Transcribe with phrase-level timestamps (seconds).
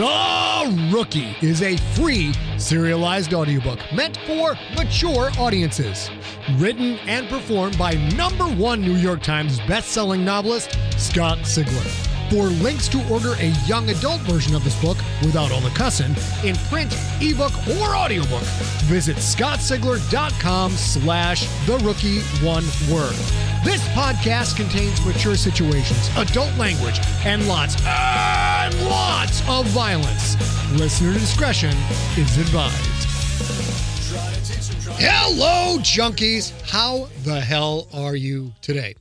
[0.00, 6.08] The Rookie is a free serialized audiobook meant for mature audiences.
[6.52, 12.09] Written and performed by number one New York Times bestselling novelist Scott Sigler.
[12.30, 16.14] For links to order a young adult version of this book without all the cussing
[16.44, 18.44] in print, ebook, or audiobook,
[18.86, 23.16] visit scottsigler.com slash the rookie one word.
[23.64, 30.36] This podcast contains mature situations, adult language, and lots and lots of violence.
[30.78, 31.76] Listener discretion
[32.16, 32.76] is advised.
[35.00, 36.52] Hello, junkies.
[36.70, 38.94] How the hell are you today?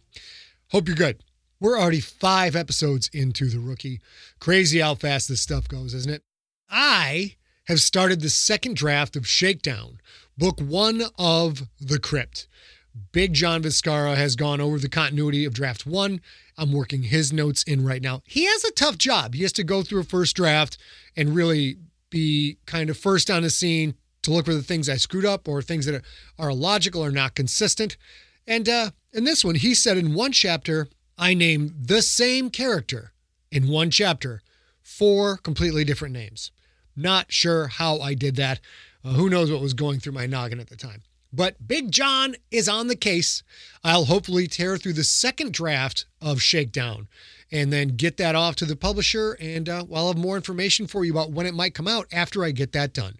[0.71, 1.21] Hope you're good.
[1.61, 3.99] We're already five episodes into The Rookie.
[4.39, 6.23] Crazy how fast this stuff goes, isn't it?
[6.69, 7.35] I
[7.67, 9.99] have started the second draft of Shakedown,
[10.37, 12.47] book one of The Crypt.
[13.11, 16.21] Big John Viscara has gone over the continuity of draft one.
[16.57, 18.21] I'm working his notes in right now.
[18.25, 19.33] He has a tough job.
[19.33, 20.77] He has to go through a first draft
[21.17, 21.77] and really
[22.09, 25.47] be kind of first on the scene to look for the things I screwed up
[25.47, 26.03] or things that
[26.37, 27.97] are illogical or not consistent.
[28.47, 30.87] And uh, in this one, he said in one chapter,
[31.19, 33.11] I name the same character
[33.51, 34.41] in one chapter,
[34.81, 36.51] four completely different names.
[36.95, 38.61] Not sure how I did that.
[39.03, 41.03] Uh, who knows what was going through my noggin at the time.
[41.31, 43.43] But Big John is on the case.
[43.83, 47.07] I'll hopefully tear through the second draft of Shakedown
[47.51, 49.33] and then get that off to the publisher.
[49.41, 52.45] And uh, I'll have more information for you about when it might come out after
[52.45, 53.19] I get that done.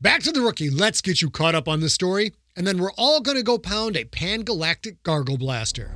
[0.00, 0.70] Back to the rookie.
[0.70, 2.32] Let's get you caught up on the story.
[2.56, 5.94] And then we're all going to go pound a pan galactic gargle blaster.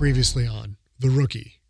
[0.00, 1.60] Previously on The Rookie.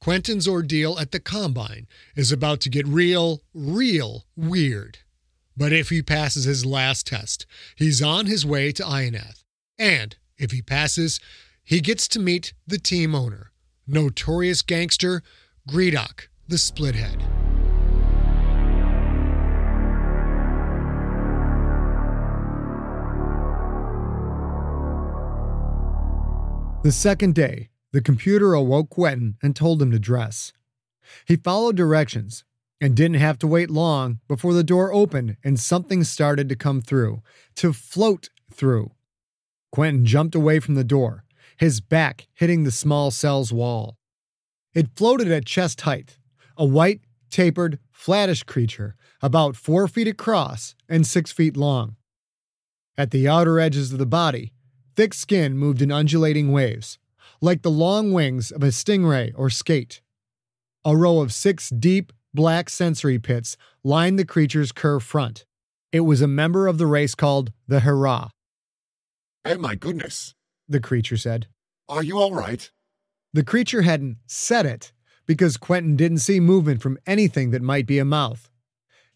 [0.00, 5.00] Quentin's ordeal at the combine is about to get real, real weird.
[5.58, 7.44] But if he passes his last test,
[7.76, 9.44] he's on his way to Ionath.
[9.78, 11.20] And if he passes,
[11.62, 13.52] he gets to meet the team owner,
[13.86, 15.22] notorious gangster
[15.68, 17.39] Gredok, the Splithead.
[26.82, 30.54] The second day, the computer awoke Quentin and told him to dress.
[31.26, 32.42] He followed directions
[32.80, 36.80] and didn't have to wait long before the door opened and something started to come
[36.80, 37.22] through,
[37.56, 38.92] to float through.
[39.70, 41.24] Quentin jumped away from the door,
[41.58, 43.98] his back hitting the small cell's wall.
[44.72, 46.16] It floated at chest height,
[46.56, 51.96] a white, tapered, flattish creature about four feet across and six feet long.
[52.96, 54.54] At the outer edges of the body,
[55.00, 56.98] thick skin moved in undulating waves,
[57.40, 60.02] like the long wings of a stingray or skate.
[60.84, 65.46] A row of six deep, black sensory pits lined the creature's curved front.
[65.90, 68.28] It was a member of the race called the Harrah.
[69.46, 70.34] Oh my goodness,
[70.68, 71.46] the creature said.
[71.88, 72.70] Are you all right?
[73.32, 74.92] The creature hadn't said it
[75.24, 78.50] because Quentin didn't see movement from anything that might be a mouth.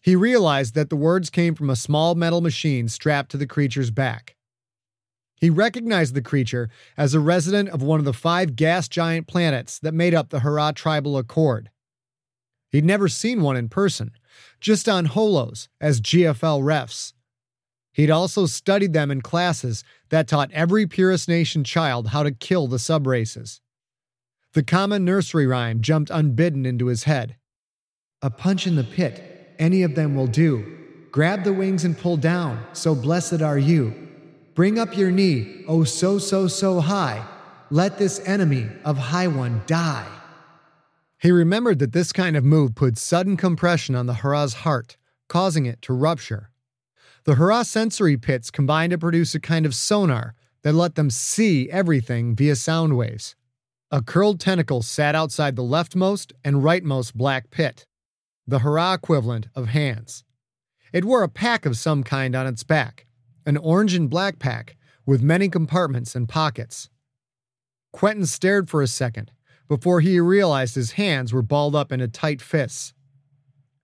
[0.01, 3.91] He realized that the words came from a small metal machine strapped to the creature's
[3.91, 4.34] back.
[5.35, 9.79] He recognized the creature as a resident of one of the five gas giant planets
[9.79, 11.69] that made up the Harrah Tribal Accord.
[12.69, 14.11] He'd never seen one in person,
[14.59, 17.13] just on holos as GFL refs.
[17.93, 22.67] He'd also studied them in classes that taught every Purist Nation child how to kill
[22.67, 23.61] the subraces.
[24.53, 27.37] The common nursery rhyme jumped unbidden into his head.
[28.21, 30.77] A punch in the pit, any of them will do.
[31.11, 34.04] Grab the wings and pull down, so blessed are you.
[34.55, 37.27] Bring up your knee, oh so, so, so high.
[37.69, 40.07] Let this enemy of High One die.
[41.19, 44.95] He remembered that this kind of move put sudden compression on the Harrah's heart,
[45.27, 46.51] causing it to rupture.
[47.25, 51.69] The Harrah sensory pits combined to produce a kind of sonar that let them see
[51.69, 53.35] everything via sound waves.
[53.91, 57.85] A curled tentacle sat outside the leftmost and rightmost black pit,
[58.47, 60.23] the Harrah equivalent of hands.
[60.93, 63.05] It wore a pack of some kind on its back,
[63.45, 66.89] an orange and black pack with many compartments and pockets.
[67.93, 69.31] Quentin stared for a second
[69.67, 72.93] before he realized his hands were balled up into tight fists.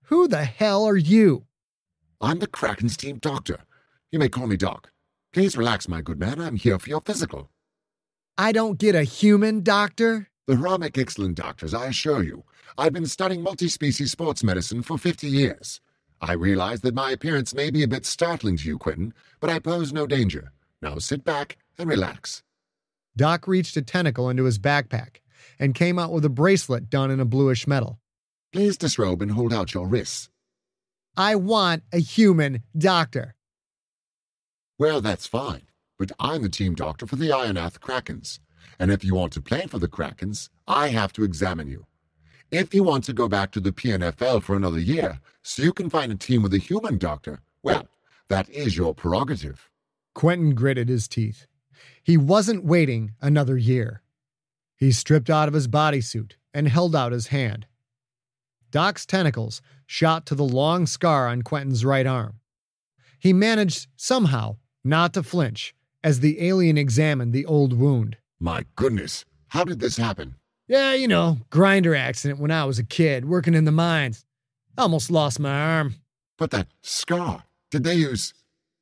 [0.04, 1.46] Who the hell are you?
[2.20, 3.60] I'm the Kraken's team doctor.
[4.10, 4.90] You may call me Doc.
[5.32, 6.40] Please relax, my good man.
[6.40, 7.50] I'm here for your physical.
[8.36, 10.28] I don't get a human doctor.
[10.46, 12.44] The make excellent doctors, I assure you.
[12.76, 15.80] I've been studying multi species sports medicine for 50 years.
[16.24, 19.58] I realize that my appearance may be a bit startling to you, Quentin, but I
[19.58, 20.52] pose no danger.
[20.80, 22.44] Now sit back and relax.
[23.16, 25.16] Doc reached a tentacle into his backpack
[25.58, 27.98] and came out with a bracelet done in a bluish metal.
[28.52, 30.30] Please disrobe and hold out your wrists.
[31.16, 33.34] I want a human doctor.
[34.78, 35.62] Well, that's fine,
[35.98, 38.38] but I'm the team doctor for the Ionath Krakens.
[38.78, 41.86] And if you want to play for the Krakens, I have to examine you.
[42.52, 45.88] If you want to go back to the PNFL for another year so you can
[45.88, 47.88] find a team with a human doctor, well,
[48.28, 49.70] that is your prerogative.
[50.14, 51.46] Quentin gritted his teeth.
[52.02, 54.02] He wasn't waiting another year.
[54.76, 57.64] He stripped out of his bodysuit and held out his hand.
[58.70, 62.40] Doc's tentacles shot to the long scar on Quentin's right arm.
[63.18, 68.18] He managed, somehow, not to flinch as the alien examined the old wound.
[68.38, 70.34] My goodness, how did this happen?
[70.72, 74.24] Yeah, you know, grinder accident when I was a kid, working in the mines.
[74.78, 75.96] Almost lost my arm.
[76.38, 78.32] But that scar, did they use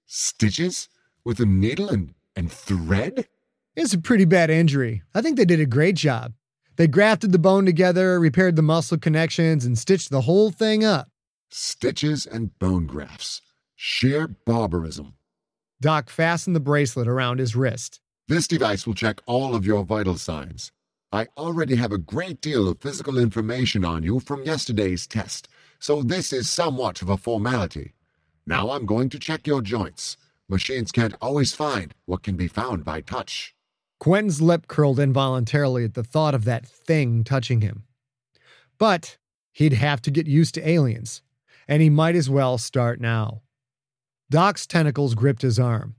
[0.06, 0.88] stitches
[1.24, 3.26] with a needle and, and thread?
[3.74, 5.02] It's a pretty bad injury.
[5.16, 6.34] I think they did a great job.
[6.76, 11.08] They grafted the bone together, repaired the muscle connections, and stitched the whole thing up.
[11.50, 13.42] Stitches and bone grafts.
[13.74, 15.14] Sheer barbarism.
[15.80, 17.98] Doc fastened the bracelet around his wrist.
[18.28, 20.70] This device will check all of your vital signs.
[21.12, 25.48] I already have a great deal of physical information on you from yesterday's test,
[25.80, 27.94] so this is somewhat of a formality.
[28.46, 30.16] Now I'm going to check your joints.
[30.48, 33.56] Machines can't always find what can be found by touch.
[33.98, 37.82] Quentin's lip curled involuntarily at the thought of that thing touching him.
[38.78, 39.18] But
[39.50, 41.22] he'd have to get used to aliens,
[41.66, 43.42] and he might as well start now.
[44.30, 45.96] Doc's tentacles gripped his arm.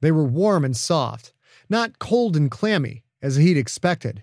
[0.00, 1.32] They were warm and soft,
[1.68, 4.22] not cold and clammy, as he'd expected.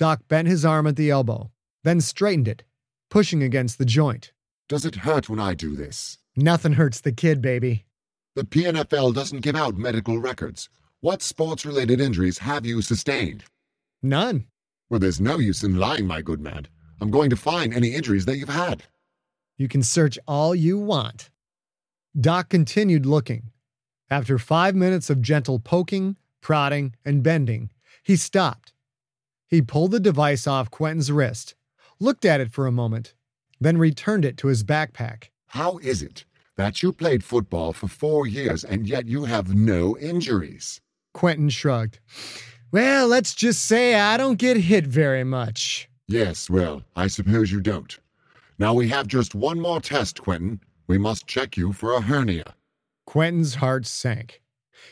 [0.00, 1.50] Doc bent his arm at the elbow,
[1.84, 2.64] then straightened it,
[3.10, 4.32] pushing against the joint.
[4.66, 6.16] Does it hurt when I do this?
[6.34, 7.84] Nothing hurts the kid, baby.
[8.34, 10.70] The PNFL doesn't give out medical records.
[11.00, 13.44] What sports related injuries have you sustained?
[14.02, 14.46] None.
[14.88, 16.66] Well, there's no use in lying, my good man.
[17.02, 18.84] I'm going to find any injuries that you've had.
[19.58, 21.28] You can search all you want.
[22.18, 23.50] Doc continued looking.
[24.08, 27.68] After five minutes of gentle poking, prodding, and bending,
[28.02, 28.72] he stopped.
[29.50, 31.56] He pulled the device off Quentin's wrist,
[31.98, 33.14] looked at it for a moment,
[33.60, 35.24] then returned it to his backpack.
[35.48, 36.24] How is it
[36.56, 40.80] that you played football for four years and yet you have no injuries?
[41.14, 41.98] Quentin shrugged.
[42.70, 45.88] Well, let's just say I don't get hit very much.
[46.06, 47.98] Yes, well, I suppose you don't.
[48.60, 50.60] Now we have just one more test, Quentin.
[50.86, 52.54] We must check you for a hernia.
[53.04, 54.40] Quentin's heart sank.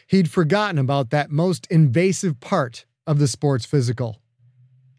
[0.08, 4.20] He'd forgotten about that most invasive part of the sports physical.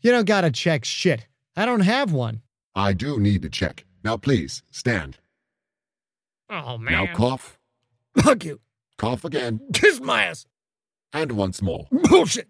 [0.02, 1.28] You don't gotta check shit.
[1.56, 2.42] I don't have one.
[2.76, 3.86] I do need to check.
[4.04, 5.18] Now please, stand.
[6.50, 6.94] Oh, man.
[6.94, 7.60] Now cough.
[8.18, 8.60] Fuck you.
[8.98, 9.60] Cough again.
[9.74, 10.46] Kiss my ass.
[11.14, 11.86] And once more.
[11.92, 12.48] Bullshit.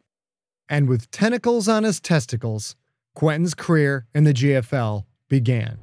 [0.69, 2.75] And with tentacles on his testicles,
[3.15, 5.79] Quentin's career in the GFL began.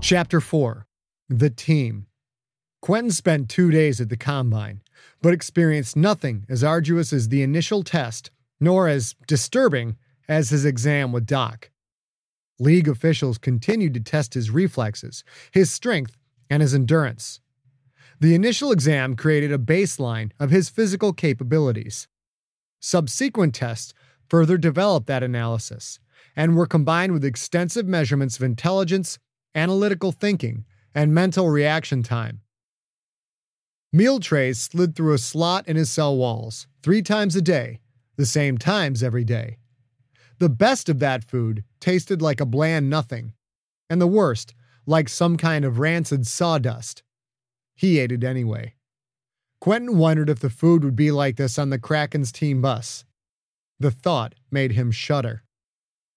[0.00, 0.86] Chapter 4
[1.28, 2.06] The Team.
[2.80, 4.80] Quentin spent two days at the combine,
[5.20, 9.96] but experienced nothing as arduous as the initial test, nor as disturbing
[10.28, 11.70] as his exam with Doc.
[12.58, 16.16] League officials continued to test his reflexes, his strength,
[16.48, 17.40] and his endurance.
[18.18, 22.06] The initial exam created a baseline of his physical capabilities.
[22.80, 23.94] Subsequent tests
[24.28, 25.98] further developed that analysis
[26.36, 29.18] and were combined with extensive measurements of intelligence,
[29.54, 32.40] analytical thinking, and mental reaction time.
[33.92, 37.80] Meal trays slid through a slot in his cell walls three times a day,
[38.16, 39.58] the same times every day.
[40.38, 43.32] The best of that food tasted like a bland nothing,
[43.88, 44.54] and the worst,
[44.86, 47.02] like some kind of rancid sawdust.
[47.74, 48.74] He ate it anyway.
[49.60, 53.04] Quentin wondered if the food would be like this on the Kraken's team bus.
[53.80, 55.42] The thought made him shudder.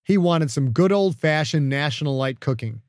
[0.06, 2.82] He wanted some good old fashioned National Light cooking.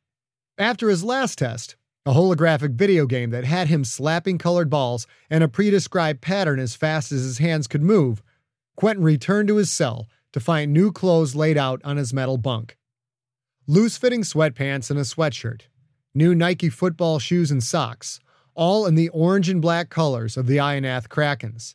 [0.58, 1.76] After his last test,
[2.06, 6.61] a holographic video game that had him slapping colored balls in a pre described pattern
[6.61, 8.23] as fast as his hands could move,
[8.76, 12.76] Quentin returned to his cell to find new clothes laid out on his metal bunk.
[13.66, 15.62] Loose fitting sweatpants and a sweatshirt,
[16.14, 18.20] new Nike football shoes and socks,
[18.54, 21.75] all in the orange and black colors of the Ionath Krakens.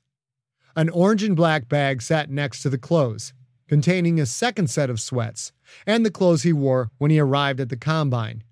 [0.75, 3.33] An orange and black bag sat next to the clothes,
[3.67, 5.51] containing a second set of sweats
[5.87, 8.43] and the clothes he wore when he arrived at the combine.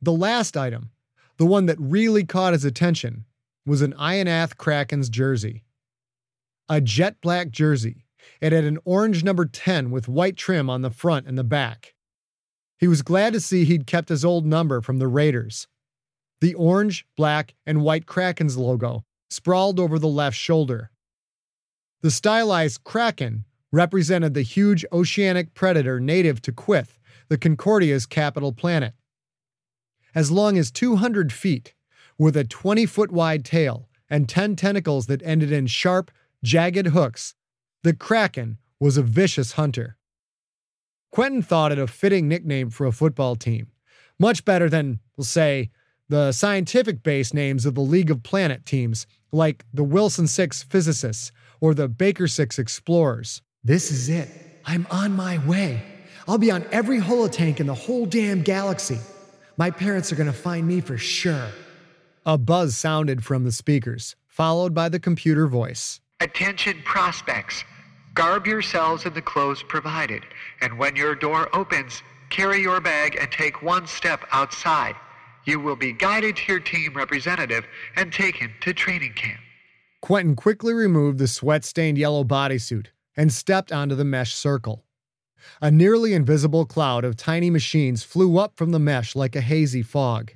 [0.00, 0.90] The last item,
[1.38, 3.24] the one that really caught his attention,
[3.66, 5.64] was an Ionath Kraken's jersey.
[6.68, 8.04] A jet black jersey.
[8.40, 11.94] It had an orange number 10 with white trim on the front and the back.
[12.78, 15.66] He was glad to see he'd kept his old number from the Raiders.
[16.40, 20.92] The orange, black, and white Kraken's logo sprawled over the left shoulder.
[22.02, 28.94] The stylized Kraken represented the huge oceanic predator native to Quyth, the Concordia's capital planet
[30.18, 31.74] as long as 200 feet,
[32.18, 36.10] with a 20 foot wide tail and 10 tentacles that ended in sharp,
[36.42, 37.36] jagged hooks,
[37.84, 39.96] the Kraken was a vicious hunter.
[41.12, 43.68] Quentin thought it a fitting nickname for a football team,
[44.18, 45.70] much better than, we'll say,
[46.08, 51.30] the scientific based names of the League of Planet teams, like the Wilson 6 Physicists
[51.60, 53.40] or the Baker 6 Explorers.
[53.62, 54.28] This is it.
[54.64, 55.80] I'm on my way.
[56.26, 58.98] I'll be on every holotank in the whole damn galaxy.
[59.58, 61.48] My parents are going to find me for sure.
[62.24, 65.98] A buzz sounded from the speakers, followed by the computer voice.
[66.20, 67.64] Attention prospects.
[68.14, 70.22] Garb yourselves in the clothes provided,
[70.60, 74.94] and when your door opens, carry your bag and take one step outside.
[75.44, 77.64] You will be guided to your team representative
[77.96, 79.40] and taken to training camp.
[80.00, 82.86] Quentin quickly removed the sweat stained yellow bodysuit
[83.16, 84.84] and stepped onto the mesh circle.
[85.60, 89.82] A nearly invisible cloud of tiny machines flew up from the mesh like a hazy
[89.82, 90.32] fog.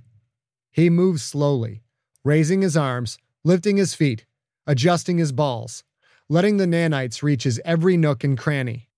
[0.70, 1.82] He moved slowly,
[2.24, 4.26] raising his arms, lifting his feet,
[4.66, 5.84] adjusting his balls,
[6.28, 8.88] letting the nanites reach his every nook and cranny.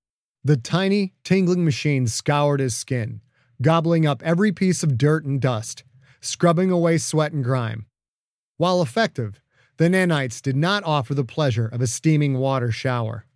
[0.44, 3.22] The tiny, tingling machines scoured his skin,
[3.62, 5.84] gobbling up every piece of dirt and dust,
[6.20, 7.86] scrubbing away sweat and grime.
[8.56, 9.40] While effective,
[9.78, 13.26] the nanites did not offer the pleasure of a steaming water shower.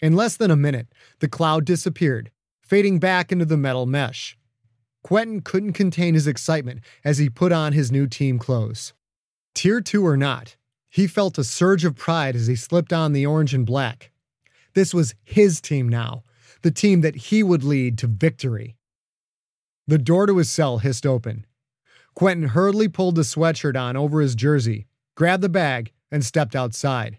[0.00, 0.88] In less than a minute,
[1.20, 2.30] the cloud disappeared,
[2.62, 4.36] fading back into the metal mesh.
[5.02, 8.94] Quentin couldn't contain his excitement as he put on his new team clothes.
[9.54, 10.56] Tier 2 or not,
[10.88, 14.10] he felt a surge of pride as he slipped on the orange and black.
[14.74, 16.24] This was his team now,
[16.62, 18.76] the team that he would lead to victory.
[19.86, 21.46] The door to his cell hissed open.
[22.14, 27.18] Quentin hurriedly pulled the sweatshirt on over his jersey, grabbed the bag, and stepped outside.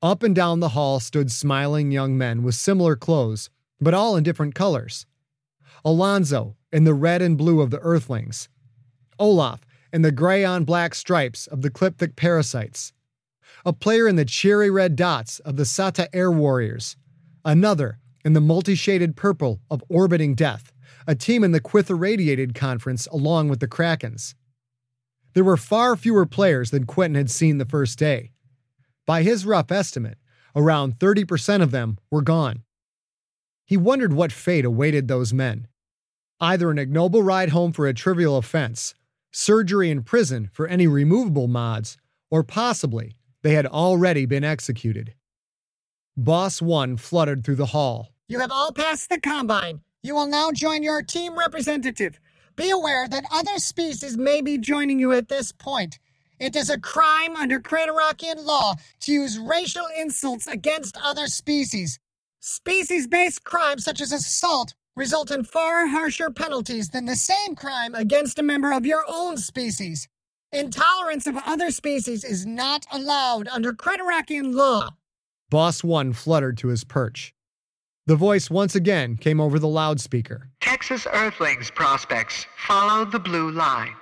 [0.00, 3.50] Up and down the hall stood smiling young men with similar clothes,
[3.80, 5.06] but all in different colors.
[5.84, 8.48] Alonzo in the red and blue of the Earthlings,
[9.18, 9.60] Olaf
[9.92, 12.92] in the gray on black stripes of the Clipthic Parasites,
[13.66, 16.96] a player in the cherry red dots of the Sata Air Warriors,
[17.44, 20.72] another in the multi shaded purple of Orbiting Death,
[21.08, 24.34] a team in the Quyth Irradiated Conference along with the Krakens.
[25.34, 28.30] There were far fewer players than Quentin had seen the first day.
[29.08, 30.18] By his rough estimate,
[30.54, 32.64] around 30% of them were gone.
[33.64, 35.66] He wondered what fate awaited those men
[36.40, 38.94] either an ignoble ride home for a trivial offense,
[39.32, 41.96] surgery in prison for any removable mods,
[42.30, 45.14] or possibly they had already been executed.
[46.14, 48.10] Boss 1 fluttered through the hall.
[48.28, 49.80] You have all passed the combine.
[50.02, 52.20] You will now join your team representative.
[52.56, 55.98] Be aware that other species may be joining you at this point.
[56.40, 61.98] It is a crime under Creterakian law to use racial insults against other species.
[62.40, 67.94] Species based crimes such as assault result in far harsher penalties than the same crime
[67.94, 70.08] against a member of your own species.
[70.52, 74.90] Intolerance of other species is not allowed under Creterakian law.
[75.50, 77.34] Boss One fluttered to his perch.
[78.06, 80.50] The voice once again came over the loudspeaker.
[80.60, 83.94] Texas Earthlings prospects, follow the blue line.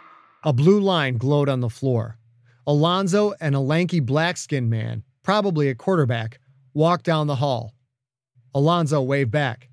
[0.44, 2.18] A blue line glowed on the floor.
[2.66, 6.40] Alonzo and a lanky black skinned man, probably a quarterback,
[6.74, 7.74] walked down the hall.
[8.54, 9.68] Alonzo waved back.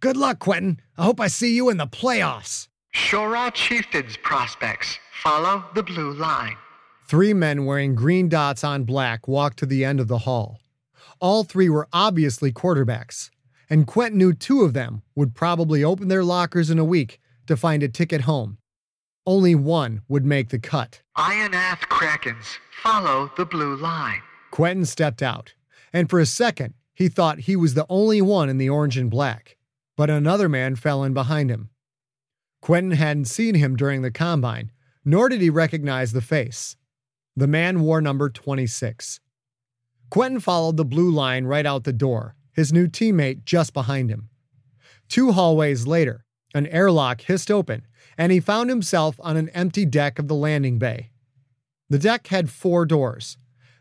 [0.00, 0.80] Good luck, Quentin.
[0.96, 2.68] I hope I see you in the playoffs.
[2.94, 6.56] Shora Chieftains prospects, follow the blue line.
[7.06, 10.60] Three men wearing green dots on black walked to the end of the hall.
[11.20, 13.30] All three were obviously quarterbacks,
[13.68, 17.56] and Quentin knew two of them would probably open their lockers in a week to
[17.56, 18.57] find a ticket home.
[19.28, 21.02] Only one would make the cut.
[21.18, 24.22] Ionath Krakens, follow the blue line.
[24.50, 25.52] Quentin stepped out,
[25.92, 29.10] and for a second, he thought he was the only one in the orange and
[29.10, 29.58] black.
[29.98, 31.68] But another man fell in behind him.
[32.62, 34.72] Quentin hadn't seen him during the combine,
[35.04, 36.76] nor did he recognize the face.
[37.36, 39.20] The man wore number 26.
[40.08, 44.30] Quentin followed the blue line right out the door, his new teammate just behind him.
[45.06, 46.24] Two hallways later,
[46.54, 47.86] an airlock hissed open,
[48.16, 51.10] and he found himself on an empty deck of the landing bay.
[51.90, 53.38] The deck had four doors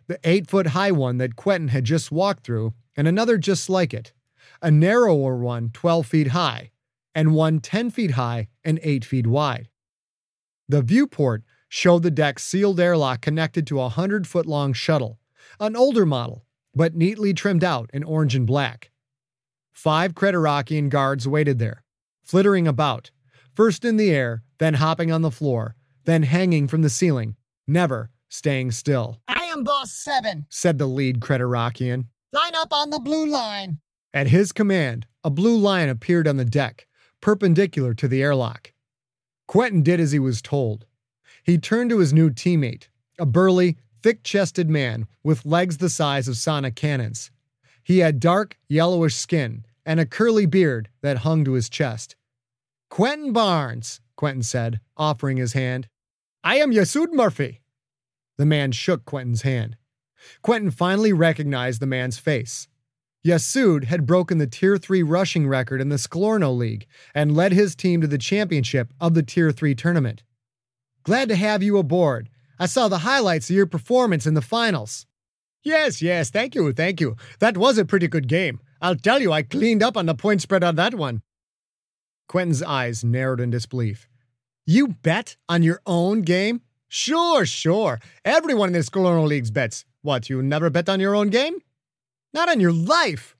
[0.07, 3.93] the eight foot high one that Quentin had just walked through, and another just like
[3.93, 4.13] it,
[4.61, 6.71] a narrower one 12 feet high,
[7.13, 9.69] and one 10 feet high and 8 feet wide.
[10.69, 15.19] The viewport showed the deck's sealed airlock connected to a 100 foot long shuttle,
[15.59, 18.91] an older model, but neatly trimmed out in orange and black.
[19.71, 21.83] Five Creterakian guards waited there,
[22.27, 23.09] flittering about,
[23.55, 27.35] first in the air, then hopping on the floor, then hanging from the ceiling,
[27.67, 29.21] never staying still.
[29.29, 32.07] I am Boss 7, said the lead Creterakian.
[32.33, 33.79] Line up on the blue line.
[34.13, 36.85] At his command, a blue line appeared on the deck,
[37.21, 38.73] perpendicular to the airlock.
[39.47, 40.85] Quentin did as he was told.
[41.43, 46.27] He turned to his new teammate, a burly, thick chested man with legs the size
[46.27, 47.31] of sonic cannons.
[47.83, 52.16] He had dark, yellowish skin and a curly beard that hung to his chest.
[52.89, 55.87] Quentin Barnes, Quentin said, offering his hand.
[56.43, 57.61] I am Yassoud Murphy.
[58.37, 59.77] The man shook Quentin's hand.
[60.41, 62.67] Quentin finally recognized the man's face.
[63.25, 67.75] Yassoud had broken the Tier 3 rushing record in the Sklorno League and led his
[67.75, 70.23] team to the championship of the Tier 3 tournament.
[71.03, 72.29] Glad to have you aboard.
[72.57, 75.05] I saw the highlights of your performance in the finals.
[75.63, 77.15] Yes, yes, thank you, thank you.
[77.39, 78.59] That was a pretty good game.
[78.81, 81.21] I'll tell you, I cleaned up on the point spread on that one.
[82.27, 84.07] Quentin's eyes narrowed in disbelief.
[84.65, 86.61] You bet on your own game?
[86.89, 87.99] Sure, sure.
[88.25, 89.85] Everyone in this Colonial Leagues bets.
[90.01, 91.55] What, you never bet on your own game?
[92.33, 93.35] Not on your life.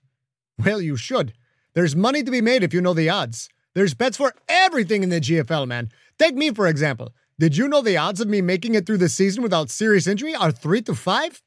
[0.58, 1.34] Well, you should.
[1.74, 3.48] There's money to be made if you know the odds.
[3.74, 5.90] There's bets for everything in the GFL, man.
[6.18, 7.12] Take me, for example.
[7.38, 10.34] Did you know the odds of me making it through the season without serious injury
[10.34, 11.42] are 3 to 5?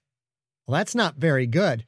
[0.65, 1.85] Well, that's not very good.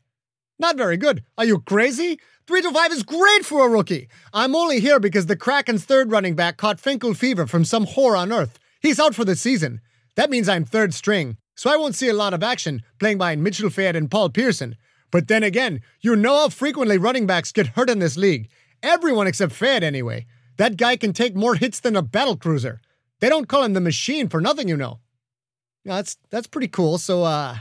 [0.60, 1.24] Not very good.
[1.38, 2.20] Are you crazy?
[2.46, 4.10] 3 to 5 is great for a rookie.
[4.34, 8.18] I'm only here because the Kraken's third running back caught Finkel fever from some whore
[8.18, 8.60] on earth.
[8.82, 9.80] He's out for the season.
[10.16, 13.44] That means I'm third string, so I won't see a lot of action playing behind
[13.44, 14.76] Mitchell Fayette and Paul Pearson.
[15.10, 18.50] But then again, you know how frequently running backs get hurt in this league.
[18.82, 20.26] Everyone except Fayette, anyway.
[20.58, 22.82] That guy can take more hits than a battle cruiser.
[23.22, 25.00] They don't call him the machine for nothing, you know.
[25.86, 26.98] That's that's pretty cool.
[26.98, 27.58] So, uh,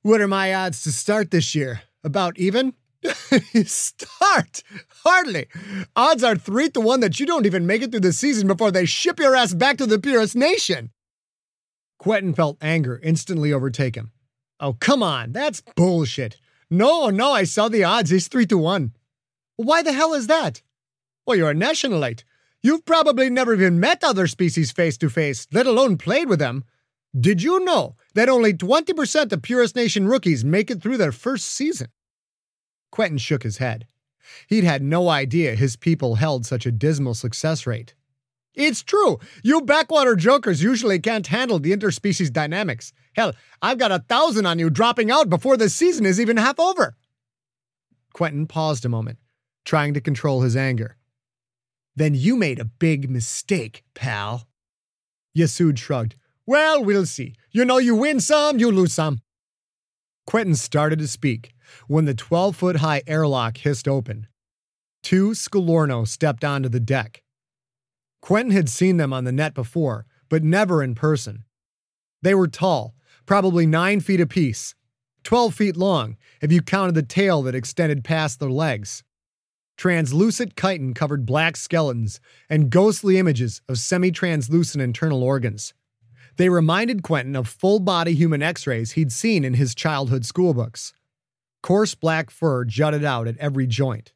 [0.00, 1.82] what are my odds to start this year?
[2.02, 2.72] About even?
[3.64, 4.62] start?
[5.04, 5.46] Hardly.
[5.94, 8.70] Odds are three to one that you don't even make it through the season before
[8.70, 10.90] they ship your ass back to the Purist Nation.
[11.98, 14.12] Quentin felt anger instantly overtake him.
[14.60, 16.36] Oh, come on, that's bullshit.
[16.70, 18.10] No, no, I saw the odds.
[18.10, 18.92] He's three to one.
[19.56, 20.62] Why the hell is that?
[21.26, 22.24] Well, you're a nationalite.
[22.62, 26.64] You've probably never even met other species face to face, let alone played with them.
[27.18, 31.46] Did you know that only 20% of Purist Nation rookies make it through their first
[31.46, 31.88] season?
[32.90, 33.86] Quentin shook his head.
[34.48, 37.94] He'd had no idea his people held such a dismal success rate.
[38.54, 39.18] It's true.
[39.42, 42.92] You backwater jokers usually can't handle the interspecies dynamics.
[43.14, 46.58] Hell, I've got a thousand on you dropping out before the season is even half
[46.58, 46.96] over.
[48.12, 49.18] Quentin paused a moment,
[49.64, 50.96] trying to control his anger.
[51.94, 54.48] Then you made a big mistake, pal.
[55.36, 56.16] Yassoud shrugged.
[56.46, 57.34] Well, we'll see.
[57.52, 59.20] You know, you win some, you lose some.
[60.26, 61.54] Quentin started to speak
[61.86, 64.26] when the 12 foot high airlock hissed open.
[65.02, 67.22] Two Sklorno stepped onto the deck.
[68.20, 71.44] Quentin had seen them on the net before, but never in person.
[72.22, 72.94] They were tall,
[73.26, 74.74] probably nine feet apiece,
[75.24, 79.04] 12 feet long if you counted the tail that extended past their legs.
[79.76, 82.18] Translucent chitin covered black skeletons
[82.50, 85.72] and ghostly images of semi translucent internal organs.
[86.36, 90.92] They reminded Quentin of full body human x rays he'd seen in his childhood schoolbooks.
[91.68, 94.14] Coarse black fur jutted out at every joint.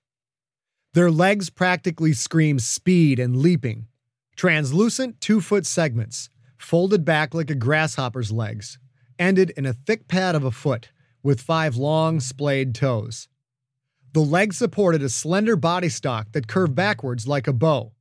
[0.95, 3.89] Their legs practically screamed speed and leaping.
[4.37, 8.79] Translucent two foot segments, folded back like a grasshopper's legs,
[9.19, 13.29] ended in a thick pad of a foot with five long, splayed toes.
[14.15, 17.93] The legs supported a slender body stock that curved backwards like a bow.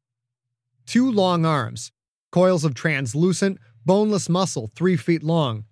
[0.85, 1.91] Two long arms,
[2.31, 5.65] coils of translucent, boneless muscle three feet long,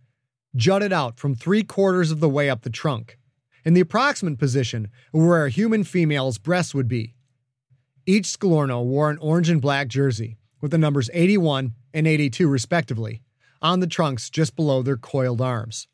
[0.53, 3.18] jutted out from three quarters of the way up the trunk,
[3.65, 7.15] in the approximate position where a human female's breasts would be.
[8.05, 13.21] Each Sklorno wore an orange and black jersey, with the numbers 81 and 82 respectively,
[13.61, 15.87] on the trunks just below their coiled arms.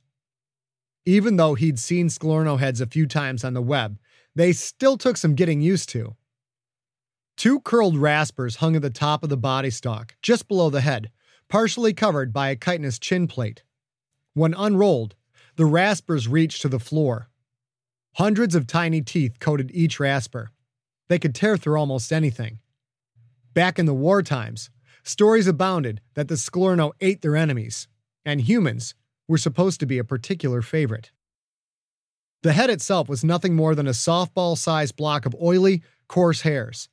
[1.05, 3.99] Even though he'd seen Sklorno heads a few times on the web,
[4.35, 6.15] they still took some getting used to.
[7.37, 11.11] Two curled raspers hung at the top of the body stalk, just below the head,
[11.49, 13.63] partially covered by a chitinous chin plate.
[14.33, 15.15] When unrolled,
[15.55, 17.29] the raspers reached to the floor.
[18.17, 20.49] Hundreds of tiny teeth coated each rasper.
[21.09, 22.59] They could tear through almost anything.
[23.53, 24.69] Back in the war times,
[25.03, 27.89] stories abounded that the Sklorno ate their enemies,
[28.23, 28.95] and humans
[29.27, 31.11] were supposed to be a particular favorite.
[32.41, 36.87] The head itself was nothing more than a softball sized block of oily, coarse hairs.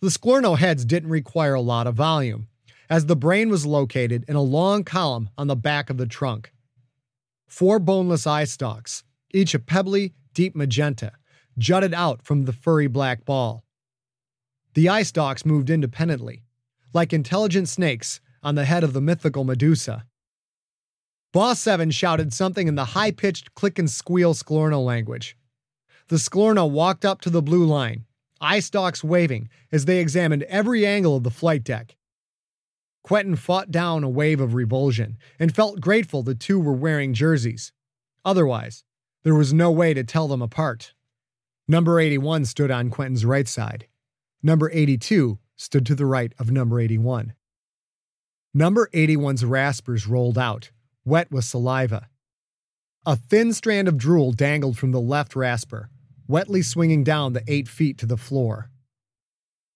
[0.00, 2.48] The Sklorno heads didn't require a lot of volume,
[2.90, 6.52] as the brain was located in a long column on the back of the trunk.
[7.46, 11.10] Four boneless eye stalks, each a pebbly, deep magenta,
[11.58, 13.64] jutted out from the furry black ball.
[14.74, 16.44] The eye stalks moved independently,
[16.94, 20.04] like intelligent snakes on the head of the mythical Medusa.
[21.32, 25.36] Boss 7 shouted something in the high pitched click and squeal Sklorno language.
[26.06, 28.04] The Sklorno walked up to the blue line,
[28.40, 31.96] eye stalks waving as they examined every angle of the flight deck.
[33.02, 37.72] Quentin fought down a wave of revulsion and felt grateful the two were wearing jerseys.
[38.24, 38.84] Otherwise,
[39.28, 40.94] there was no way to tell them apart.
[41.68, 43.86] Number 81 stood on Quentin's right side.
[44.42, 47.34] Number 82 stood to the right of number 81.
[48.54, 50.70] Number 81's raspers rolled out,
[51.04, 52.08] wet with saliva.
[53.04, 55.90] A thin strand of drool dangled from the left rasper,
[56.26, 58.70] wetly swinging down the eight feet to the floor.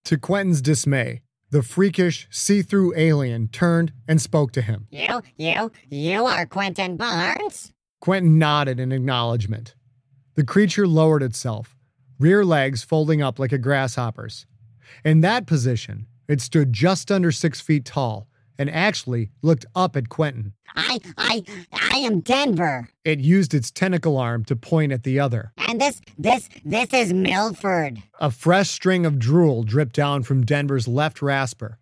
[0.07, 4.87] To Quentin's dismay, the freakish, see through alien turned and spoke to him.
[4.91, 7.72] You, you, you are Quentin Barnes?
[8.03, 9.77] Quentin nodded in acknowledgement.
[10.35, 11.77] The creature lowered itself,
[12.19, 14.45] rear legs folding up like a grasshopper's.
[15.05, 18.27] In that position, it stood just under six feet tall
[18.59, 20.53] and actually looked up at Quentin.
[20.75, 22.89] I, I, I am Denver.
[23.05, 25.53] It used its tentacle arm to point at the other.
[25.69, 28.03] And this, this, this is Milford.
[28.19, 31.79] A fresh string of drool dripped down from Denver's left rasper.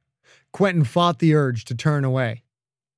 [0.53, 2.43] Quentin fought the urge to turn away.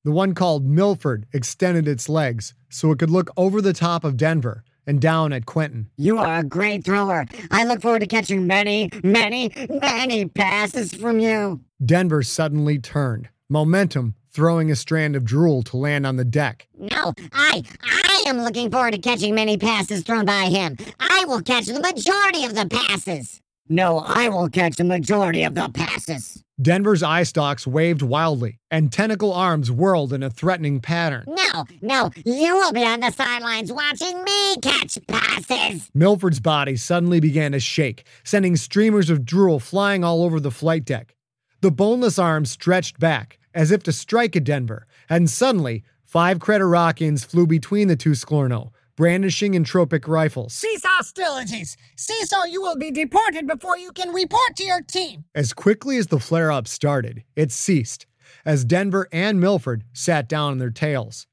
[0.05, 4.17] The one called Milford extended its legs so it could look over the top of
[4.17, 5.91] Denver and down at Quentin.
[5.97, 7.25] You are a great thrower.
[7.53, 11.61] I look forward to catching many, many, many passes from you.
[11.85, 16.67] Denver suddenly turned, momentum throwing a strand of drool to land on the deck.
[16.77, 20.79] No, I, I am looking forward to catching many passes thrown by him.
[20.99, 23.41] I will catch the majority of the passes.
[23.69, 26.43] No, I will catch the majority of the passes.
[26.61, 31.25] Denver's eye stalks waved wildly, and tentacle arms whirled in a threatening pattern.
[31.27, 35.91] No, no, you will be on the sidelines watching me catch passes.
[35.95, 40.85] Milford's body suddenly began to shake, sending streamers of drool flying all over the flight
[40.85, 41.15] deck.
[41.63, 47.25] The boneless arms stretched back, as if to strike at Denver, and suddenly, five Creterakians
[47.25, 50.53] flew between the two Sklorno, brandishing entropic rifles.
[50.53, 51.77] Cease hostilities.
[51.97, 55.25] Cease or you will be deported before you can report to your team.
[55.35, 58.07] As quickly as the flare up started, it ceased,
[58.45, 61.27] as Denver and Milford sat down on their tails.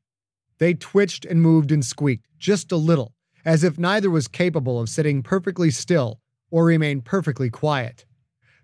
[0.57, 3.13] They twitched and moved and squeaked, just a little,
[3.45, 8.03] as if neither was capable of sitting perfectly still or remain perfectly quiet.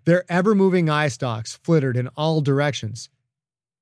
[0.04, 3.08] Their ever moving eye stalks flittered in all directions.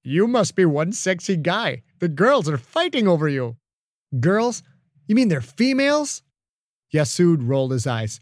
[0.02, 1.82] You must be one sexy guy.
[2.00, 3.56] The girls are fighting over you.
[4.20, 4.62] Girls?
[5.06, 6.22] You mean they're females?
[6.92, 8.20] Yassoud rolled his eyes.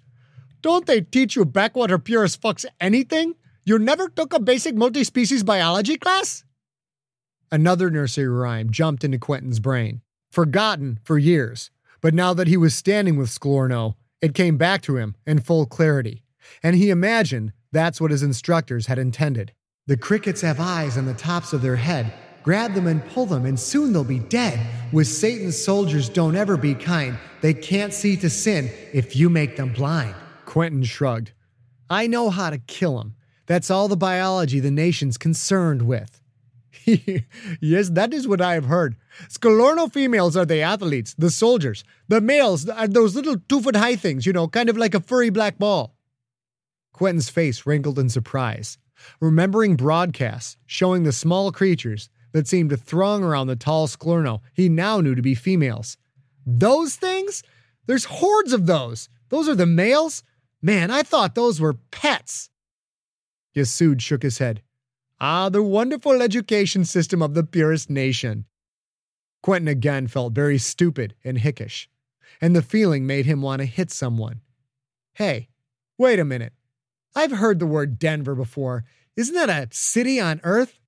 [0.62, 3.34] Don't they teach you backwater pure as fucks anything?
[3.64, 6.44] You never took a basic multi-species biology class?
[7.50, 12.74] Another nursery rhyme jumped into Quentin's brain, forgotten for years, but now that he was
[12.74, 16.22] standing with Sklorno, it came back to him in full clarity,
[16.62, 19.52] and he imagined that's what his instructors had intended.
[19.86, 22.12] The crickets have eyes on the tops of their head.
[22.42, 24.58] Grab them and pull them, and soon they'll be dead.
[24.92, 27.16] With Satan's soldiers, don't ever be kind.
[27.40, 30.14] They can't see to sin if you make them blind.
[30.44, 31.32] Quentin shrugged.
[31.88, 33.14] I know how to kill them.
[33.46, 36.20] That's all the biology the nation's concerned with.
[37.60, 38.96] yes, that is what I have heard.
[39.28, 41.84] Sklorno females are the athletes, the soldiers.
[42.08, 45.00] The males are those little two foot high things, you know, kind of like a
[45.00, 45.94] furry black ball.
[46.92, 48.78] Quentin's face wrinkled in surprise,
[49.20, 54.68] remembering broadcasts showing the small creatures that seemed to throng around the tall Sklorno he
[54.68, 55.96] now knew to be females.
[56.44, 57.42] Those things?
[57.86, 59.08] There's hordes of those.
[59.28, 60.22] Those are the males?
[60.60, 62.50] Man, I thought those were pets.
[63.54, 64.62] Yassoud shook his head.
[65.20, 68.46] Ah, the wonderful education system of the Purist Nation.
[69.42, 71.88] Quentin again felt very stupid and hickish,
[72.40, 74.40] and the feeling made him want to hit someone.
[75.14, 75.48] Hey,
[75.98, 76.52] wait a minute.
[77.14, 78.84] I've heard the word Denver before.
[79.16, 80.78] Isn't that a city on Earth?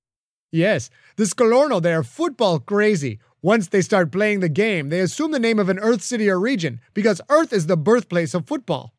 [0.51, 3.19] Yes, the Sklorno, they are football crazy.
[3.41, 6.39] Once they start playing the game, they assume the name of an Earth city or
[6.39, 8.93] region because Earth is the birthplace of football.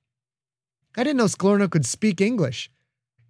[0.96, 2.70] I didn't know Sklorno could speak English.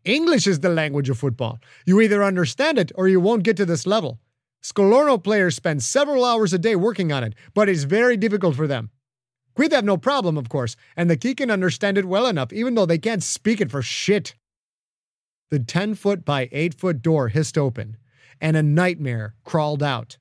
[0.04, 1.58] English is the language of football.
[1.84, 4.20] You either understand it or you won't get to this level.
[4.62, 8.66] Sklorno players spend several hours a day working on it, but it's very difficult for
[8.66, 8.90] them.
[9.56, 12.74] We'd have no problem, of course, and the Ki can understand it well enough, even
[12.74, 14.34] though they can't speak it for shit.
[15.50, 17.96] The 10 foot by 8 foot door hissed open,
[18.40, 20.18] and a nightmare crawled out.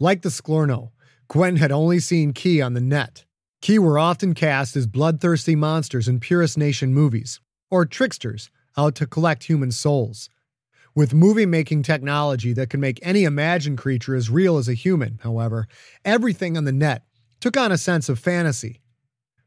[0.00, 0.90] Like the Sklorno,
[1.28, 3.24] Gwen had only seen Ki on the net.
[3.60, 9.06] Ki were often cast as bloodthirsty monsters in Purist Nation movies, or tricksters out to
[9.06, 10.30] collect human souls.
[10.94, 15.18] With movie making technology that can make any imagined creature as real as a human,
[15.22, 15.66] however,
[16.04, 17.04] everything on the net
[17.40, 18.80] took on a sense of fantasy.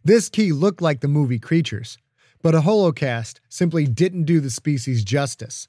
[0.03, 1.97] This Ki looked like the movie creatures,
[2.41, 5.67] but a holocast simply didn't do the species justice.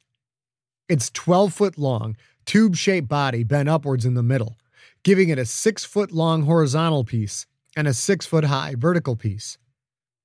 [0.88, 4.59] Its 12 foot long, tube shaped body bent upwards in the middle,
[5.03, 9.59] giving it a 6 foot long horizontal piece and a 6 foot high vertical piece.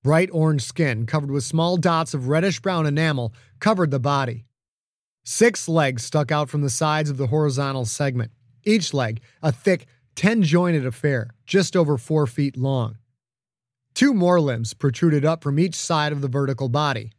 [0.04, 4.46] Bright orange skin covered with small dots of reddish brown enamel covered the body.
[5.24, 8.32] Six legs stuck out from the sides of the horizontal segment,
[8.64, 12.98] each leg a thick, 10 jointed affair, just over 4 feet long.
[13.94, 17.12] Two more limbs protruded up from each side of the vertical body.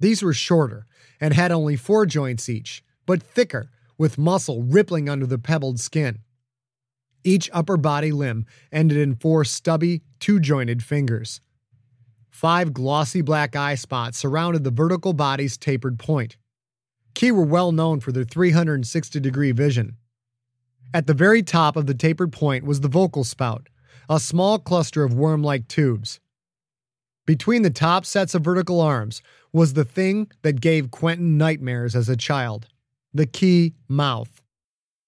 [0.00, 0.86] These were shorter
[1.20, 6.20] and had only four joints each, but thicker, with muscle rippling under the pebbled skin.
[7.24, 11.40] Each upper body limb ended in four stubby, two jointed fingers.
[12.30, 16.36] Five glossy black eye spots surrounded the vertical body's tapered point.
[17.14, 19.96] Ki were well known for their 360 degree vision.
[20.94, 23.68] At the very top of the tapered point was the vocal spout,
[24.08, 26.20] a small cluster of worm like tubes.
[27.26, 29.20] Between the top sets of vertical arms
[29.52, 32.68] was the thing that gave Quentin nightmares as a child
[33.14, 34.42] the Ki mouth.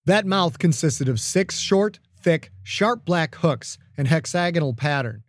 [0.06, 5.22] That mouth consisted of six short, thick, sharp black hooks in hexagonal pattern.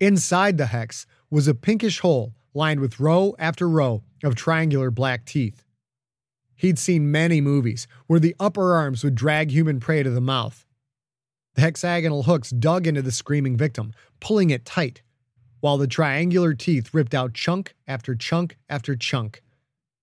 [0.00, 5.24] Inside the hex was a pinkish hole lined with row after row of triangular black
[5.24, 5.64] teeth.
[6.56, 10.66] He'd seen many movies where the upper arms would drag human prey to the mouth.
[11.54, 15.02] The hexagonal hooks dug into the screaming victim, pulling it tight,
[15.62, 19.40] while the triangular teeth ripped out chunk after chunk after chunk.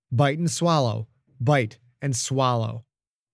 [0.10, 1.10] Bite and swallow,
[1.41, 2.86] bite and swallow.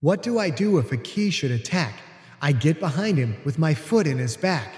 [0.02, 1.94] What do I do if a Ki should attack?
[2.42, 4.74] I get behind him with my foot in his back.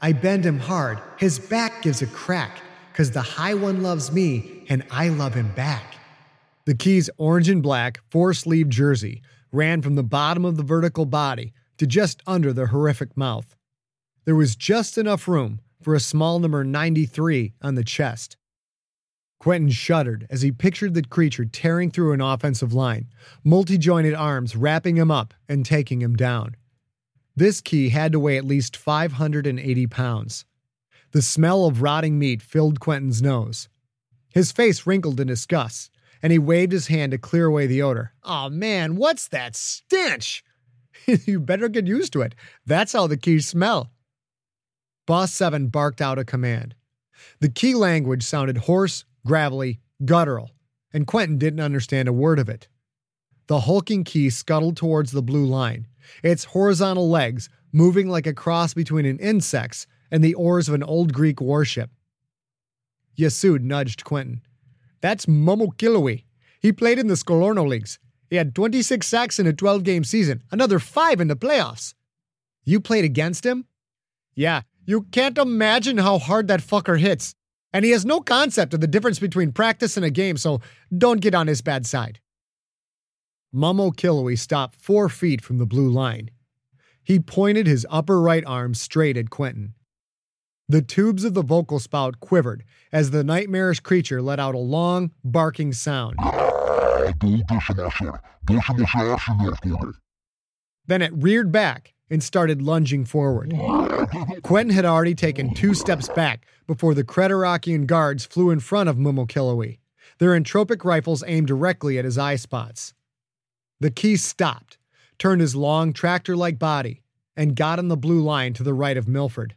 [0.00, 4.64] I bend him hard, his back gives a crack, cause the high one loves me
[4.68, 5.96] and I love him back.
[6.64, 11.06] The Ki's orange and black, four sleeve jersey ran from the bottom of the vertical
[11.06, 13.56] body to just under the horrific mouth.
[14.26, 18.36] There was just enough room for a small number 93 on the chest.
[19.38, 23.08] Quentin shuddered as he pictured the creature tearing through an offensive line,
[23.44, 26.56] multi jointed arms wrapping him up and taking him down.
[27.36, 30.46] This Ki had to weigh at least 580 pounds.
[31.12, 33.68] The smell of rotting meat filled Quentin's nose.
[34.32, 35.90] His face wrinkled in disgust,
[36.22, 38.14] and he waved his hand to clear away the odor.
[38.22, 40.42] Oh man, what's that stench?
[41.06, 42.34] you better get used to it.
[42.64, 43.90] That's how the keys smell.
[45.06, 46.74] Boss 7 barked out a command.
[47.40, 50.50] The Ki language sounded hoarse, gravelly, guttural,
[50.92, 52.68] and Quentin didn't understand a word of it.
[53.46, 55.86] The hulking Ki scuttled towards the blue line,
[56.22, 60.82] its horizontal legs moving like a cross between an insect's and the oars of an
[60.82, 61.90] old Greek warship.
[63.18, 64.40] Yassoud nudged Quentin.
[65.00, 66.24] That's Mum-Ki-Lowwee.
[66.60, 67.98] He played in the Sklorno Leagues.
[68.30, 71.94] He had 26 sacks in a 12 game season, another five in the playoffs.
[72.64, 73.66] You played against him?
[74.34, 77.34] Yeah, you can't imagine how hard that fucker hits.
[77.72, 80.60] And he has no concept of the difference between practice and a game, so
[80.96, 82.20] don't get on his bad side.
[83.52, 86.30] Mum-Ki-Lowwee stopped four feet from the blue line.
[87.02, 89.74] He pointed his upper right arm straight at Quentin.
[90.68, 95.10] The tubes of the vocal spout quivered as the nightmarish creature let out a long,
[95.22, 96.16] barking sound.
[100.86, 103.52] Then it reared back and started lunging forward.
[104.42, 108.98] Quentin had already taken two steps back before the Creterakian guards flew in front of
[108.98, 109.78] Mum-Ki-Lowwee,
[110.18, 112.94] their entropic rifles aimed directly at his eye spots.
[113.80, 114.78] The Ki stopped,
[115.18, 117.02] turned his long tractor like body,
[117.36, 119.54] and got on the blue line to the right of Milford.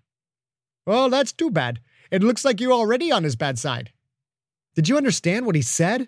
[0.85, 1.79] Well, that's too bad.
[2.11, 3.91] It looks like you're already on his bad side.
[4.75, 6.07] Did you understand what he said?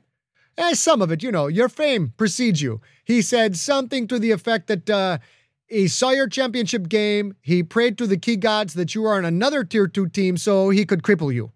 [0.58, 2.82] Eh, some of it, you know, your fame precedes you.
[3.06, 5.20] He said something to the effect that uh,
[5.70, 9.26] he saw your championship game, he prayed to the Ki gods that you are on
[9.26, 11.52] another tier 2 team so he could cripple you.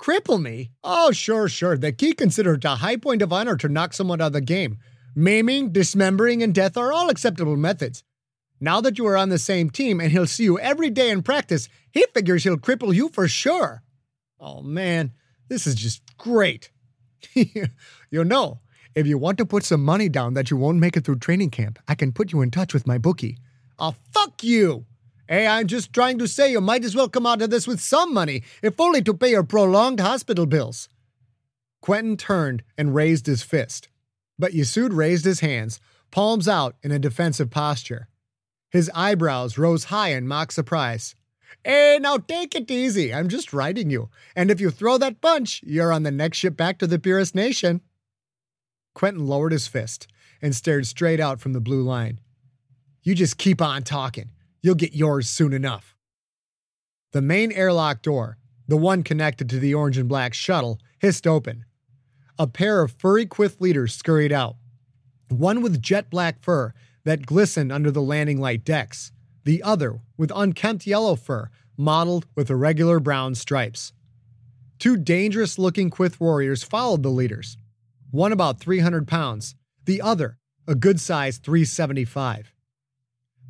[0.00, 0.72] Cripple me?
[0.82, 1.78] Oh, sure, sure.
[1.78, 4.78] The Ki considered a high point of honor to knock someone out of the game.
[5.14, 8.02] Maiming, dismembering, and death are all acceptable methods.
[8.60, 11.22] Now that you are on the same team and he'll see you every day in
[11.22, 13.82] practice, he figures he'll cripple you for sure.
[14.40, 15.12] Oh man,
[15.48, 16.70] this is just great.
[17.34, 18.60] you know,
[18.94, 21.50] if you want to put some money down that you won't make it through training
[21.50, 23.38] camp, I can put you in touch with my bookie.
[23.78, 24.84] Oh, fuck you!
[25.28, 27.80] Hey, I'm just trying to say you might as well come out of this with
[27.80, 30.88] some money, if only to pay your prolonged hospital bills.
[31.80, 33.88] Quentin turned and raised his fist,
[34.38, 38.08] but Yassoud raised his hands, palms out in a defensive posture.
[38.70, 41.14] His eyebrows rose high in mock surprise.
[41.64, 43.14] Hey, now take it easy.
[43.14, 44.10] I'm just riding you.
[44.36, 47.34] And if you throw that punch, you're on the next ship back to the Purist
[47.34, 47.80] Nation.
[48.94, 50.06] Quentin lowered his fist
[50.42, 52.20] and stared straight out from the blue line.
[53.04, 54.30] You just keep on talking.
[54.62, 55.94] You'll get yours soon enough.
[57.12, 61.66] The main airlock door, the one connected to the orange and black shuttle, hissed open.
[62.38, 64.56] A pair of furry Quyth leaders scurried out,
[65.28, 66.72] one with jet black fur
[67.04, 69.12] that glistened under the landing light decks,
[69.44, 73.92] the other with unkempt yellow fur mottled with irregular brown stripes.
[74.78, 77.58] Two dangerous looking Quyth warriors followed the leaders,
[78.10, 82.53] one about 300 pounds, the other a good sized 375.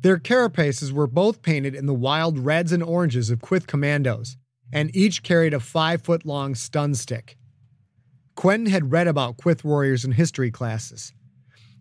[0.05, 4.37] Their carapaces were both painted in the wild reds and oranges of Quyth commandos,
[4.71, 7.39] and each carried a five foot long stun stick.
[8.35, 11.11] Quentin had read about Quyth warriors in history classes.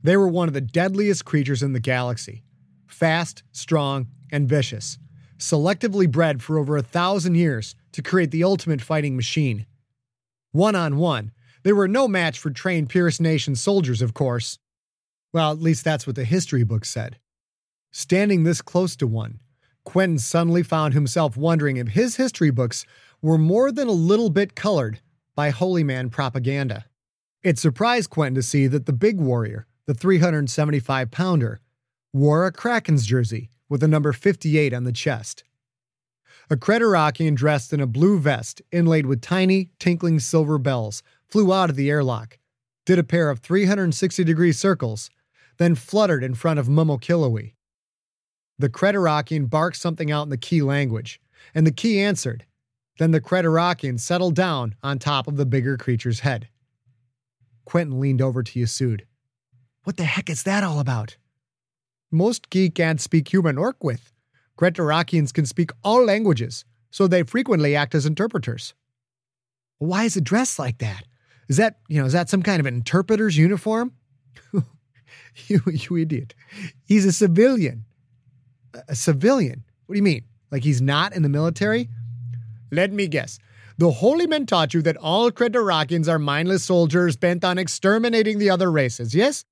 [0.03, 2.45] They were one of the deadliest creatures in the galaxy
[2.87, 4.97] fast, strong, and vicious,
[5.37, 9.67] selectively bred for over a thousand years to create the ultimate fighting machine.
[10.51, 11.33] One on one,
[11.63, 14.59] they were no match for trained Purist Nation soldiers, of course.
[15.35, 17.19] Well, at least that's what the history books said.
[17.97, 19.39] Standing this close to one,
[19.85, 22.85] Quentin suddenly found himself wondering if his history books
[23.23, 24.99] were more than a little bit colored
[25.37, 26.87] by holy man propaganda.
[27.45, 31.61] It surprised Quentin to see that the big warrior, the 375 pounder,
[32.13, 35.45] wore a Kraken's jersey with the number 58 on the chest.
[36.51, 41.71] A Creterakian dressed in a blue vest inlaid with tiny, tinkling silver bells flew out
[41.71, 42.39] of the airlock,
[42.87, 45.11] did a pair of 360 degree circles,
[45.59, 47.54] then fluttered in front of Mum-Ki-Lowwee.
[48.59, 51.21] The Creterakian barked something out in the Ki language,
[51.55, 52.45] and the Ki answered.
[52.99, 56.49] Then the Creterakian settled down on top of the bigger creature's head.
[57.65, 59.03] Quentin leaned over to Yassoud.
[59.83, 61.17] What the heck is that all about?
[62.13, 64.13] Most Ki can't speak human or Quyth.
[64.57, 68.75] Creterakians can speak all languages, so they frequently act as interpreters.
[69.79, 71.03] Why is it dressed like that?
[71.49, 73.93] Is that, you know, is that some kind of an interpreter's uniform?
[75.47, 76.35] you, you idiot.
[76.85, 77.85] He's a civilian
[78.89, 79.65] a civilian.
[79.87, 80.25] What do you mean?
[80.51, 81.89] Like he's not in the military?
[82.71, 83.39] Let me guess.
[83.77, 88.51] The holy men taught you that all Creterakians are mindless soldiers bent on exterminating the
[88.51, 89.45] other races, yes?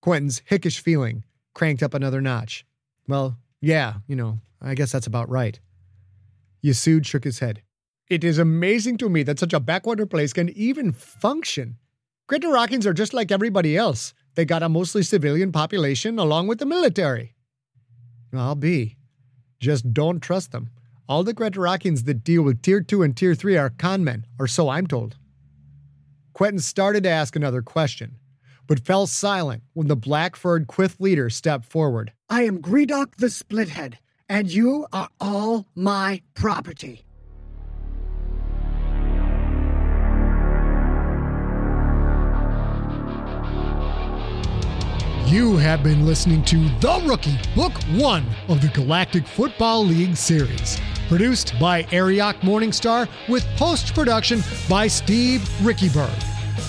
[0.00, 2.64] Quentin's hickish feeling cranked up another notch.
[3.08, 5.58] Well, yeah, you know, I guess that's about right.
[6.64, 7.62] Yassoud shook his head.
[8.08, 11.76] It is amazing to me that such a backwater place can even function.
[12.28, 14.14] Creterakians are just like everybody else.
[14.36, 17.34] They got a mostly civilian population along with the military.
[18.32, 18.96] I'll be.
[19.58, 20.70] Just don't trust them.
[21.08, 24.68] All the Creterakians that deal with Tier 2 and Tier 3 are conmen, or so
[24.68, 25.16] I'm told.
[26.32, 28.16] Quentin started to ask another question,
[28.66, 32.12] but fell silent when the black furred Quyth leader stepped forward.
[32.28, 33.94] I am Gredok the Splithead,
[34.28, 37.04] and you are all my property.
[45.30, 50.80] You have been listening to The Rookie, Book One of the Galactic Football League series.
[51.06, 56.10] Produced by Arioch Morningstar with post production by Steve Riekeberg.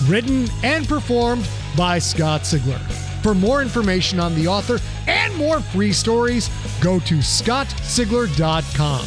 [0.08, 1.44] Written and performed
[1.76, 2.78] by Scott Sigler.
[3.20, 6.48] For more information on the author and more free stories,
[6.80, 9.04] go to scottsigler.com.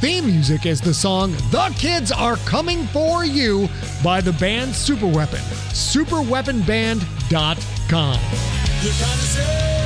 [0.00, 3.68] theme music is the song The Kids Are Coming For You
[4.02, 5.38] by the band Superweapon.
[5.70, 8.55] Superweaponband.com.
[8.86, 9.85] You kinda say